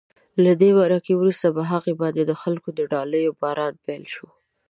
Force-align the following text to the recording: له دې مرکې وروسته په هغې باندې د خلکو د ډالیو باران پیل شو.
له 0.43 0.51
دې 0.61 0.69
مرکې 0.79 1.13
وروسته 1.15 1.47
په 1.55 1.61
هغې 1.71 1.93
باندې 2.01 2.21
د 2.25 2.33
خلکو 2.41 2.69
د 2.77 2.79
ډالیو 2.91 3.37
باران 3.41 3.73
پیل 3.85 4.03
شو. 4.13 4.27